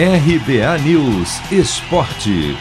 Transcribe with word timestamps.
RBA 0.00 0.78
News 0.84 1.40
Esporte. 1.50 2.56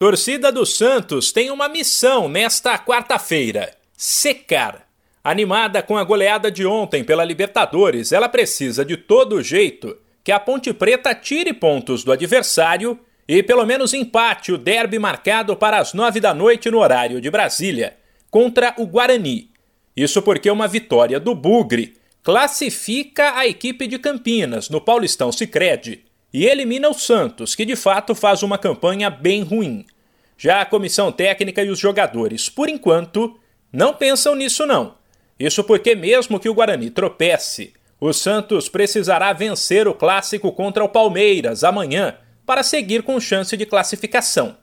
Torcida 0.00 0.50
do 0.50 0.66
Santos 0.66 1.30
tem 1.30 1.52
uma 1.52 1.68
missão 1.68 2.28
nesta 2.28 2.76
quarta-feira: 2.76 3.72
secar. 3.96 4.88
Animada 5.22 5.80
com 5.80 5.96
a 5.96 6.02
goleada 6.02 6.50
de 6.50 6.66
ontem 6.66 7.04
pela 7.04 7.24
Libertadores, 7.24 8.10
ela 8.10 8.28
precisa 8.28 8.84
de 8.84 8.96
todo 8.96 9.40
jeito 9.44 9.96
que 10.24 10.32
a 10.32 10.40
Ponte 10.40 10.72
Preta 10.72 11.14
tire 11.14 11.52
pontos 11.52 12.02
do 12.02 12.10
adversário 12.10 12.98
e 13.28 13.44
pelo 13.44 13.64
menos 13.64 13.94
empate 13.94 14.50
o 14.50 14.58
derby 14.58 14.98
marcado 14.98 15.54
para 15.54 15.78
as 15.78 15.94
nove 15.94 16.18
da 16.18 16.34
noite 16.34 16.68
no 16.68 16.80
horário 16.80 17.20
de 17.20 17.30
Brasília, 17.30 17.96
contra 18.28 18.74
o 18.76 18.88
Guarani. 18.88 19.50
Isso 19.96 20.20
porque 20.20 20.50
uma 20.50 20.66
vitória 20.66 21.20
do 21.20 21.32
Bugre 21.32 21.96
classifica 22.28 23.38
a 23.38 23.46
equipe 23.46 23.86
de 23.86 23.98
Campinas 23.98 24.68
no 24.68 24.82
Paulistão 24.82 25.32
Sicredi 25.32 26.04
e 26.30 26.44
elimina 26.44 26.86
o 26.86 26.92
Santos, 26.92 27.54
que 27.54 27.64
de 27.64 27.74
fato 27.74 28.14
faz 28.14 28.42
uma 28.42 28.58
campanha 28.58 29.08
bem 29.08 29.42
ruim. 29.42 29.86
Já 30.36 30.60
a 30.60 30.66
comissão 30.66 31.10
técnica 31.10 31.62
e 31.62 31.70
os 31.70 31.78
jogadores, 31.78 32.50
por 32.50 32.68
enquanto, 32.68 33.40
não 33.72 33.94
pensam 33.94 34.34
nisso 34.34 34.66
não. 34.66 34.96
Isso 35.40 35.64
porque 35.64 35.94
mesmo 35.94 36.38
que 36.38 36.50
o 36.50 36.54
Guarani 36.54 36.90
tropece, 36.90 37.72
o 37.98 38.12
Santos 38.12 38.68
precisará 38.68 39.32
vencer 39.32 39.88
o 39.88 39.94
clássico 39.94 40.52
contra 40.52 40.84
o 40.84 40.88
Palmeiras 40.90 41.64
amanhã 41.64 42.14
para 42.44 42.62
seguir 42.62 43.04
com 43.04 43.18
chance 43.18 43.56
de 43.56 43.64
classificação. 43.64 44.58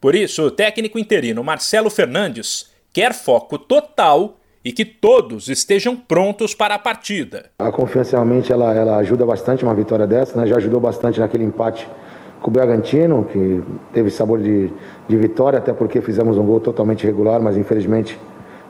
Por 0.00 0.14
isso, 0.14 0.44
o 0.44 0.52
técnico 0.52 1.00
interino 1.00 1.42
Marcelo 1.42 1.90
Fernandes 1.90 2.70
quer 2.92 3.12
foco 3.12 3.58
total 3.58 4.37
e 4.64 4.72
que 4.72 4.84
todos 4.84 5.48
estejam 5.48 5.96
prontos 5.96 6.54
para 6.54 6.74
a 6.74 6.78
partida. 6.78 7.46
A 7.58 7.70
confiança 7.70 8.16
realmente 8.16 8.52
ela, 8.52 8.74
ela 8.74 8.96
ajuda 8.96 9.24
bastante 9.24 9.64
uma 9.64 9.74
vitória 9.74 10.06
dessa, 10.06 10.38
né? 10.38 10.46
já 10.46 10.56
ajudou 10.56 10.80
bastante 10.80 11.20
naquele 11.20 11.44
empate 11.44 11.88
com 12.40 12.50
o 12.50 12.52
Bragantino, 12.52 13.24
que 13.24 13.62
teve 13.92 14.10
sabor 14.10 14.40
de, 14.40 14.70
de 15.08 15.16
vitória, 15.16 15.58
até 15.58 15.72
porque 15.72 16.00
fizemos 16.00 16.36
um 16.36 16.44
gol 16.44 16.60
totalmente 16.60 17.02
irregular, 17.04 17.40
mas 17.40 17.56
infelizmente 17.56 18.18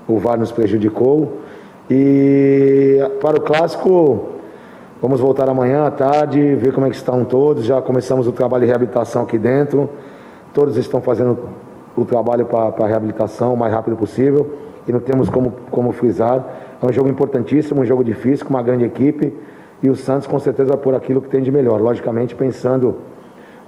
o 0.07 0.19
VAR 0.19 0.39
nos 0.39 0.53
prejudicou. 0.53 1.41
E 1.91 2.99
para 3.21 3.37
o 3.37 3.41
clássico, 3.41 4.29
vamos 5.03 5.21
voltar 5.21 5.49
amanhã 5.49 5.87
à 5.87 5.91
tarde, 5.91 6.55
ver 6.55 6.73
como 6.73 6.87
é 6.87 6.91
que 6.91 6.97
estão 6.97 7.25
todos. 7.25 7.65
Já 7.65 7.83
começamos 7.83 8.27
o 8.27 8.33
trabalho 8.33 8.63
de 8.63 8.69
reabilitação 8.69 9.23
aqui 9.23 9.39
dentro. 9.39 9.91
Todos 10.55 10.77
estão 10.77 11.01
fazendo 11.01 11.39
o 11.95 12.05
trabalho 12.05 12.47
para 12.47 12.85
a 12.85 12.87
reabilitação 12.87 13.53
o 13.53 13.57
mais 13.57 13.73
rápido 13.73 13.97
possível 13.97 14.68
e 14.89 14.93
não 14.93 15.01
temos 15.01 15.29
como, 15.29 15.53
como 15.71 15.93
frisar. 15.93 16.79
É 16.83 16.87
um 16.87 16.93
jogo 16.93 17.09
importantíssimo, 17.09 17.83
um 17.83 17.85
jogo 17.85 18.03
difícil, 18.03 18.47
com 18.47 18.55
uma 18.55 18.63
grande 18.63 18.85
equipe, 18.85 19.33
e 19.83 19.91
o 19.91 19.95
Santos 19.95 20.27
com 20.27 20.39
certeza 20.39 20.71
vai 20.71 20.79
por 20.79 20.95
aquilo 20.95 21.21
que 21.21 21.29
tem 21.29 21.43
de 21.43 21.51
melhor. 21.51 21.81
Logicamente, 21.81 22.35
pensando 22.35 23.01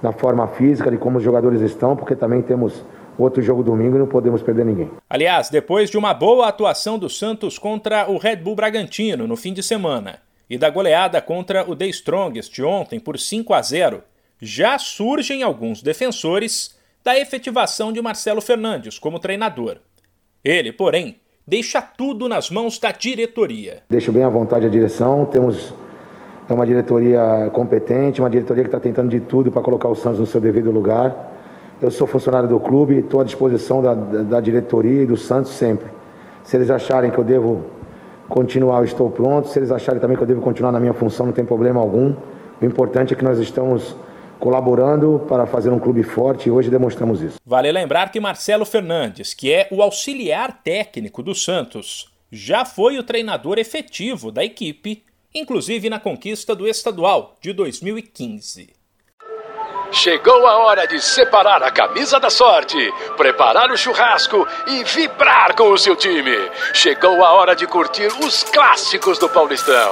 na 0.01 0.11
forma 0.11 0.47
física, 0.47 0.89
de 0.89 0.97
como 0.97 1.19
os 1.19 1.23
jogadores 1.23 1.61
estão, 1.61 1.95
porque 1.95 2.15
também 2.15 2.41
temos 2.41 2.83
outro 3.17 3.41
jogo 3.41 3.63
domingo 3.63 3.95
e 3.95 3.99
não 3.99 4.07
podemos 4.07 4.41
perder 4.41 4.65
ninguém. 4.65 4.89
Aliás, 5.09 5.49
depois 5.49 5.89
de 5.89 5.97
uma 5.97 6.13
boa 6.13 6.47
atuação 6.47 6.97
do 6.97 7.09
Santos 7.09 7.59
contra 7.59 8.09
o 8.09 8.17
Red 8.17 8.37
Bull 8.37 8.55
Bragantino 8.55 9.27
no 9.27 9.35
fim 9.35 9.53
de 9.53 9.61
semana 9.61 10.19
e 10.49 10.57
da 10.57 10.69
goleada 10.69 11.21
contra 11.21 11.69
o 11.69 11.75
The 11.75 11.87
Strongest 11.87 12.59
ontem 12.59 12.99
por 12.99 13.19
5 13.19 13.53
a 13.53 13.61
0, 13.61 14.01
já 14.41 14.77
surgem 14.79 15.43
alguns 15.43 15.83
defensores 15.83 16.75
da 17.03 17.17
efetivação 17.17 17.93
de 17.93 18.01
Marcelo 18.01 18.41
Fernandes 18.41 18.97
como 18.97 19.19
treinador. 19.19 19.77
Ele, 20.43 20.71
porém, 20.71 21.17
deixa 21.45 21.81
tudo 21.81 22.27
nas 22.27 22.49
mãos 22.49 22.79
da 22.79 22.91
diretoria. 22.91 23.83
Deixo 23.89 24.11
bem 24.11 24.23
à 24.23 24.29
vontade 24.29 24.65
a 24.65 24.69
direção, 24.69 25.25
temos 25.25 25.73
é 26.49 26.53
uma 26.53 26.65
diretoria 26.65 27.49
competente, 27.53 28.19
uma 28.19 28.29
diretoria 28.29 28.63
que 28.63 28.67
está 28.67 28.79
tentando 28.79 29.09
de 29.09 29.21
tudo 29.21 29.51
para 29.51 29.61
colocar 29.61 29.87
o 29.87 29.95
Santos 29.95 30.19
no 30.19 30.25
seu 30.25 30.41
devido 30.41 30.69
lugar. 30.69 31.31
Eu 31.81 31.89
sou 31.89 32.05
funcionário 32.05 32.49
do 32.49 32.59
clube, 32.59 32.97
estou 32.97 33.21
à 33.21 33.23
disposição 33.23 33.81
da, 33.81 33.93
da, 33.93 34.41
diretoria 34.41 35.03
e 35.03 35.05
do 35.05 35.15
Santos 35.15 35.51
sempre. 35.51 35.87
Se 36.43 36.57
eles 36.57 36.69
acharem 36.69 37.09
que 37.09 37.17
eu 37.17 37.23
devo 37.23 37.63
continuar, 38.27 38.79
eu 38.79 38.83
estou 38.83 39.09
pronto. 39.09 39.47
Se 39.47 39.59
eles 39.59 39.71
acharem 39.71 40.01
também 40.01 40.17
que 40.17 40.23
eu 40.23 40.27
devo 40.27 40.41
continuar 40.41 40.73
na 40.73 40.79
minha 40.79 40.93
função, 40.93 41.27
não 41.27 41.33
tem 41.33 41.45
problema 41.45 41.79
algum. 41.79 42.13
O 42.61 42.65
importante 42.65 43.13
é 43.13 43.15
que 43.15 43.23
nós 43.23 43.39
estamos 43.39 43.95
colaborando 44.41 45.23
para 45.29 45.45
fazer 45.45 45.69
um 45.69 45.79
clube 45.79 46.01
forte 46.01 46.49
e 46.49 46.51
hoje 46.51 46.69
demonstramos 46.69 47.21
isso. 47.21 47.39
Vale 47.45 47.71
lembrar 47.71 48.11
que 48.11 48.19
Marcelo 48.19 48.65
Fernandes, 48.65 49.33
que 49.33 49.53
é 49.53 49.67
o 49.71 49.81
auxiliar 49.81 50.61
técnico 50.63 51.21
do 51.21 51.35
Santos, 51.35 52.11
já 52.31 52.65
foi 52.65 52.97
o 52.97 53.03
treinador 53.03 53.59
efetivo 53.59 54.31
da 54.31 54.43
equipe, 54.43 55.03
inclusive 55.33 55.89
na 55.89 55.99
conquista 55.99 56.55
do 56.55 56.67
estadual 56.67 57.37
de 57.39 57.53
2015. 57.53 58.81
Chegou 59.91 60.47
a 60.47 60.57
hora 60.65 60.87
de 60.87 60.99
separar 61.01 61.61
a 61.61 61.69
camisa 61.69 62.17
da 62.19 62.29
sorte, 62.29 62.77
preparar 63.17 63.69
o 63.69 63.77
churrasco 63.77 64.47
e 64.65 64.83
vibrar 64.85 65.53
com 65.53 65.69
o 65.71 65.77
seu 65.77 65.95
time. 65.97 66.49
Chegou 66.73 67.23
a 67.23 67.33
hora 67.33 67.53
de 67.53 67.67
curtir 67.67 68.07
os 68.23 68.43
clássicos 68.43 69.19
do 69.19 69.29
Paulistão. 69.29 69.91